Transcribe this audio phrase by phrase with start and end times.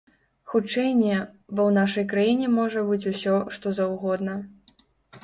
[0.51, 1.17] Хутчэй не,
[1.57, 4.35] бо ў нашай краіне можа быць усё, што заўгодна.